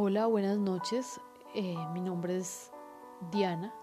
Hola, 0.00 0.26
buenas 0.26 0.58
noches. 0.58 1.20
Eh, 1.54 1.76
mi 1.92 2.00
nombre 2.00 2.36
es 2.36 2.70
Diana. 3.32 3.74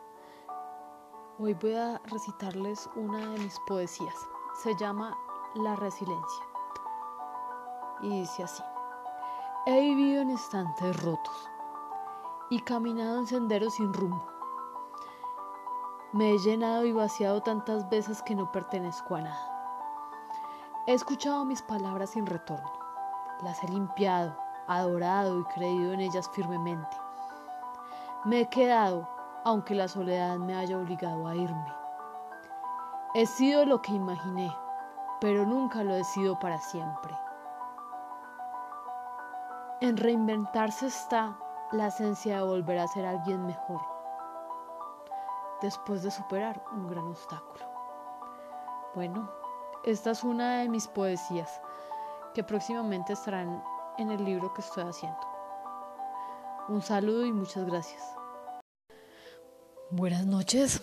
Hoy 1.38 1.54
voy 1.56 1.76
a 1.76 2.02
recitarles 2.06 2.90
una 2.96 3.18
de 3.18 3.40
mis 3.40 3.60
poesías. 3.68 4.16
Se 4.64 4.74
llama 4.78 5.18
La 5.56 5.76
resiliencia. 5.76 6.46
Y 8.02 8.22
dice 8.22 8.44
así. 8.44 8.64
He 9.66 9.82
vivido 9.82 10.22
en 10.22 10.32
instantes 10.32 11.04
rotos 11.04 11.50
y 12.50 12.62
caminado 12.62 13.20
en 13.20 13.28
senderos 13.28 13.74
sin 13.74 13.92
rumbo. 13.92 14.26
Me 16.14 16.32
he 16.32 16.38
llenado 16.38 16.86
y 16.86 16.94
vaciado 16.94 17.42
tantas 17.42 17.90
veces 17.90 18.24
que 18.24 18.36
no 18.36 18.54
pertenezco 18.54 19.16
a 19.16 19.22
nada. 19.22 20.24
He 20.88 20.94
escuchado 20.94 21.44
mis 21.44 21.62
palabras 21.62 22.12
sin 22.12 22.26
retorno. 22.26 22.72
Las 23.44 23.62
he 23.66 23.68
limpiado, 23.68 24.45
adorado 24.68 25.40
y 25.40 25.44
creído 25.46 25.94
en 25.94 26.02
ellas 26.02 26.30
firmemente. 26.34 26.98
Me 28.24 28.42
he 28.42 28.50
quedado, 28.50 29.08
aunque 29.44 29.76
la 29.76 29.88
soledad 29.88 30.38
me 30.38 30.56
haya 30.56 30.78
obligado 30.78 31.28
a 31.28 31.36
irme. 31.36 31.74
He 33.14 33.26
sido 33.26 33.66
lo 33.66 33.82
que 33.82 33.94
imaginé, 33.94 34.54
pero 35.22 35.46
nunca 35.46 35.84
lo 35.84 35.96
he 35.96 36.04
sido 36.04 36.38
para 36.40 36.60
siempre. 36.60 37.16
En 39.82 39.98
reinventarse 39.98 40.88
está 40.88 41.38
la 41.72 41.88
esencia 41.88 42.38
de 42.38 42.44
volver 42.44 42.80
a 42.80 42.88
ser 42.88 43.06
alguien 43.06 43.46
mejor, 43.46 43.82
después 45.62 46.04
de 46.04 46.12
superar 46.12 46.64
un 46.72 46.88
gran 46.88 47.08
obstáculo. 47.08 47.66
Bueno, 48.96 49.30
esta 49.84 50.12
es 50.12 50.24
una 50.24 50.60
de 50.60 50.70
mis 50.70 50.88
poesías 50.88 51.62
que 52.34 52.44
próximamente 52.44 53.14
estarán 53.14 53.64
en 53.98 54.12
el 54.12 54.24
libro 54.24 54.54
que 54.54 54.62
estoy 54.62 54.84
haciendo. 54.84 55.20
Un 56.68 56.82
saludo 56.82 57.26
y 57.26 57.32
muchas 57.32 57.66
gracias. 57.66 58.02
Buenas 59.92 60.26
noches. 60.26 60.82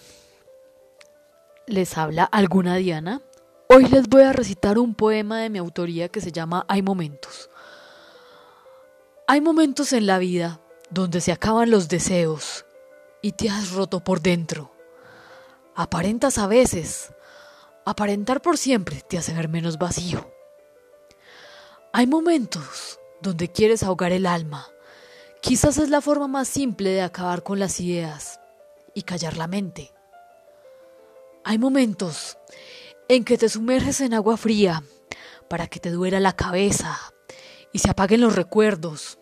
Les 1.66 1.98
habla 1.98 2.24
alguna 2.24 2.76
Diana. 2.76 3.20
Hoy 3.68 3.86
les 3.86 4.08
voy 4.08 4.22
a 4.22 4.32
recitar 4.32 4.78
un 4.78 4.94
poema 4.94 5.40
de 5.40 5.50
mi 5.50 5.58
autoría 5.58 6.08
que 6.08 6.20
se 6.20 6.30
llama 6.30 6.64
Hay 6.68 6.82
momentos. 6.82 7.50
Hay 9.26 9.40
momentos 9.40 9.92
en 9.92 10.06
la 10.06 10.18
vida 10.18 10.60
donde 10.90 11.20
se 11.20 11.32
acaban 11.32 11.70
los 11.70 11.88
deseos 11.88 12.64
y 13.22 13.32
te 13.32 13.48
has 13.48 13.72
roto 13.72 14.00
por 14.00 14.20
dentro. 14.20 14.72
Aparentas 15.74 16.38
a 16.38 16.46
veces. 16.46 17.12
Aparentar 17.84 18.42
por 18.42 18.58
siempre 18.58 19.00
te 19.08 19.18
hace 19.18 19.32
ver 19.32 19.48
menos 19.48 19.78
vacío. 19.78 20.30
Hay 21.92 22.06
momentos 22.06 23.00
donde 23.22 23.50
quieres 23.50 23.82
ahogar 23.82 24.12
el 24.12 24.26
alma. 24.26 24.68
Quizás 25.40 25.78
es 25.78 25.88
la 25.88 26.00
forma 26.00 26.28
más 26.28 26.48
simple 26.48 26.90
de 26.90 27.02
acabar 27.02 27.42
con 27.42 27.58
las 27.58 27.80
ideas 27.80 28.40
y 28.94 29.02
callar 29.02 29.36
la 29.36 29.46
mente. 29.46 29.92
Hay 31.44 31.58
momentos 31.58 32.38
en 33.08 33.24
que 33.24 33.38
te 33.38 33.48
sumerges 33.48 34.00
en 34.00 34.14
agua 34.14 34.36
fría 34.36 34.82
para 35.48 35.66
que 35.66 35.80
te 35.80 35.90
duela 35.90 36.20
la 36.20 36.34
cabeza 36.34 36.98
y 37.72 37.78
se 37.78 37.90
apaguen 37.90 38.20
los 38.20 38.36
recuerdos. 38.36 39.18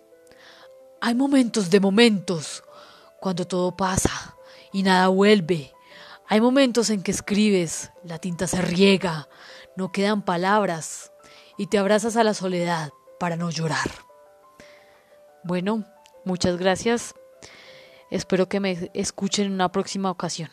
Hay 1.00 1.14
momentos 1.14 1.70
de 1.70 1.80
momentos 1.80 2.62
cuando 3.20 3.46
todo 3.46 3.76
pasa 3.76 4.36
y 4.72 4.82
nada 4.82 5.08
vuelve. 5.08 5.72
Hay 6.26 6.40
momentos 6.40 6.90
en 6.90 7.02
que 7.02 7.10
escribes, 7.10 7.90
la 8.04 8.18
tinta 8.18 8.46
se 8.46 8.60
riega, 8.60 9.28
no 9.76 9.90
quedan 9.90 10.22
palabras 10.22 11.12
y 11.56 11.66
te 11.66 11.78
abrazas 11.78 12.16
a 12.16 12.24
la 12.24 12.34
soledad 12.34 12.90
para 13.20 13.36
no 13.36 13.50
llorar. 13.50 13.90
Bueno, 15.44 15.84
muchas 16.24 16.56
gracias. 16.56 17.14
Espero 18.10 18.48
que 18.48 18.60
me 18.60 18.90
escuchen 18.94 19.46
en 19.46 19.52
una 19.52 19.70
próxima 19.70 20.10
ocasión. 20.10 20.50